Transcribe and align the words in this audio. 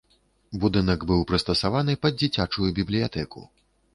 Будынак 0.61 1.03
быў 1.09 1.19
прыстасаваны 1.31 1.95
пад 2.05 2.13
дзіцячую 2.21 2.67
бібліятэку. 2.79 3.39